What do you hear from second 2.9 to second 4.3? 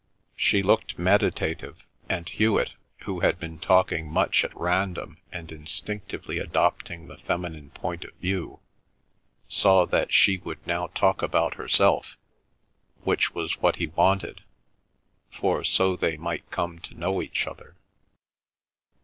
who had been talking